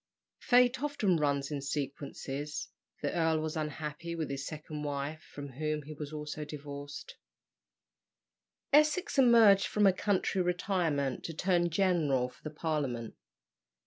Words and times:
Fate 0.39 0.81
often 0.81 1.17
runs 1.17 1.51
in 1.51 1.61
sequences 1.61 2.69
the 3.03 3.13
earl 3.15 3.39
was 3.39 3.55
unhappy 3.55 4.15
with 4.15 4.31
his 4.31 4.47
second 4.47 4.81
wife, 4.81 5.21
from 5.31 5.49
whom 5.49 5.83
he 5.83 5.93
also 5.93 6.39
was 6.39 6.47
divorced. 6.49 7.17
Essex 8.73 9.19
emerged 9.19 9.67
from 9.67 9.85
a 9.85 9.93
country 9.93 10.41
retirement 10.41 11.23
to 11.25 11.35
turn 11.35 11.69
general 11.69 12.29
for 12.29 12.41
the 12.41 12.49
Parliament. 12.49 13.13